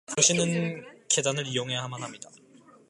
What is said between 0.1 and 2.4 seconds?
당신은 계단을 이용해야만 합니다.